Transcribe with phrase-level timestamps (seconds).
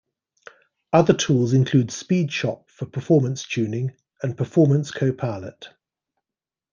[0.91, 5.67] Other tools include Speedshop for performance tuning, and Performance Co-Pilot.